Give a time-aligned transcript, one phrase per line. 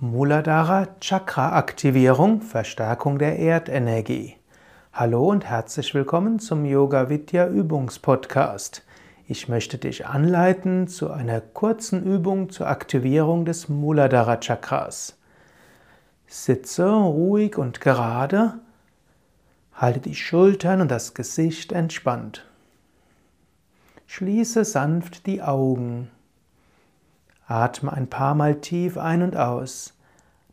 [0.00, 4.36] Muladhara Chakra Aktivierung, Verstärkung der Erdenergie.
[4.92, 8.84] Hallo und herzlich willkommen zum Yoga Vidya Übungspodcast.
[9.26, 15.16] Ich möchte dich anleiten zu einer kurzen Übung zur Aktivierung des Muladhara Chakras.
[16.26, 18.54] Sitze ruhig und gerade,
[19.74, 22.44] halte die Schultern und das Gesicht entspannt.
[24.10, 26.10] Schließe sanft die Augen.
[27.46, 29.98] Atme ein paar Mal tief ein und aus.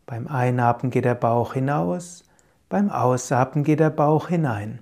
[0.04, 2.22] Beim Einatmen geht der Bauch hinaus,
[2.68, 4.80] beim Ausatmen geht der Bauch hinein.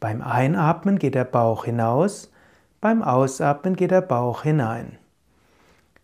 [0.00, 2.30] Beim Einatmen geht der Bauch hinaus,
[2.82, 4.98] beim Ausatmen geht der Bauch hinein.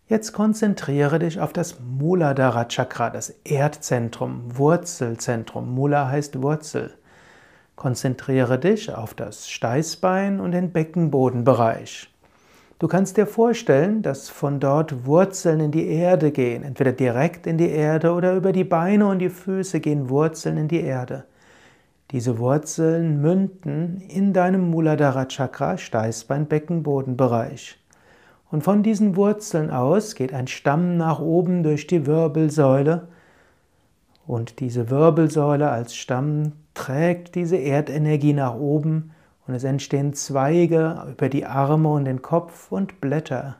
[0.07, 5.75] Jetzt konzentriere dich auf das Muladhara Chakra, das Erdzentrum, Wurzelzentrum.
[5.75, 6.97] Mula heißt Wurzel.
[7.81, 12.13] Konzentriere dich auf das Steißbein und den Beckenbodenbereich.
[12.77, 17.57] Du kannst dir vorstellen, dass von dort Wurzeln in die Erde gehen, entweder direkt in
[17.57, 21.23] die Erde oder über die Beine und die Füße gehen Wurzeln in die Erde.
[22.11, 27.79] Diese Wurzeln münden in deinem Muladhara Chakra, Steißbein, Beckenbodenbereich.
[28.51, 33.07] Und von diesen Wurzeln aus geht ein Stamm nach oben durch die Wirbelsäule.
[34.31, 39.11] Und diese Wirbelsäule als Stamm trägt diese Erdenergie nach oben
[39.45, 43.57] und es entstehen Zweige über die Arme und den Kopf und Blätter.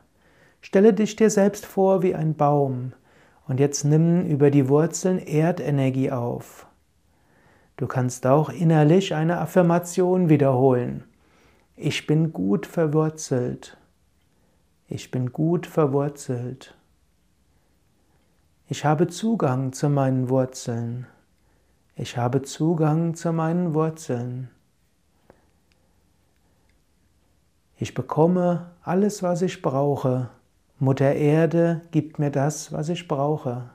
[0.62, 2.94] Stelle dich dir selbst vor wie ein Baum
[3.46, 6.66] und jetzt nimm über die Wurzeln Erdenergie auf.
[7.76, 11.04] Du kannst auch innerlich eine Affirmation wiederholen.
[11.76, 13.76] Ich bin gut verwurzelt.
[14.88, 16.74] Ich bin gut verwurzelt.
[18.72, 21.06] Ich habe Zugang zu meinen Wurzeln.
[21.94, 24.48] Ich habe Zugang zu meinen Wurzeln.
[27.76, 30.30] Ich bekomme alles, was ich brauche.
[30.78, 33.68] Mutter Erde gibt mir das, was ich brauche.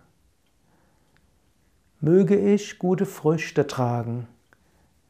[2.01, 4.27] Möge ich gute Früchte tragen.